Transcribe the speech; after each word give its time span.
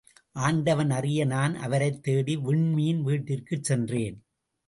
ஆண்டவன் 0.35 0.89
அறிய 0.89 1.25
நான் 1.25 1.55
அவரைத் 1.55 2.03
தேடி, 2.03 2.37
விண்மீன் 2.37 3.01
வீட்டிற்குச் 3.01 3.63
சென்றேன். 3.63 4.17